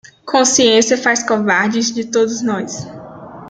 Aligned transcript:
Consciência 0.25 0.97
faz 0.97 1.21
covardes 1.21 1.93
de 1.93 2.05
todos 2.05 2.41
nós 2.41 2.87